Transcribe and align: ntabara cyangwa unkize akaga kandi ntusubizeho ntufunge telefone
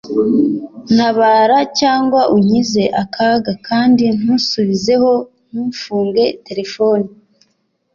ntabara 0.93 1.57
cyangwa 1.79 2.21
unkize 2.35 2.83
akaga 3.01 3.51
kandi 3.67 4.03
ntusubizeho 4.19 5.11
ntufunge 5.51 6.25
telefone 6.47 7.05